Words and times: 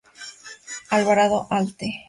Alvarado, 0.97 1.45
Alte. 1.51 1.87